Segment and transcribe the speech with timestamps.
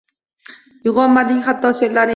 [0.87, 2.09] Uygʻonmading, hatto sheʼrlaring